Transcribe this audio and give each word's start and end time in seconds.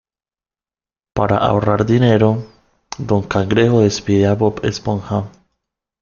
Para 1.13 1.37
ahorrar 1.37 1.85
dinero, 1.85 2.43
Don 2.97 3.21
Cangrejo 3.21 3.81
despide 3.81 4.25
a 4.25 4.33
Bob 4.33 4.59
Esponja. 4.65 5.29